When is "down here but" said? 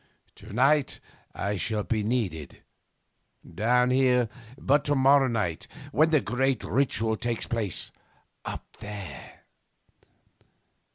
3.47-4.83